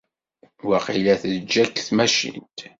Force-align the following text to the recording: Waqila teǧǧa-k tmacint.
Waqila 0.67 1.15
teǧǧa-k 1.21 1.75
tmacint. 1.87 2.57